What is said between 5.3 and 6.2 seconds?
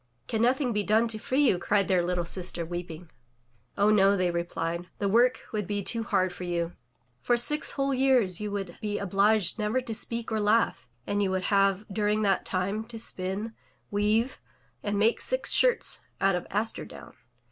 would be too